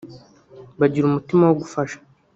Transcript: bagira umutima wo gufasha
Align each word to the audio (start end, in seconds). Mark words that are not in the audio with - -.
bagira 0.79 1.05
umutima 1.07 1.43
wo 1.45 1.55
gufasha 1.61 1.97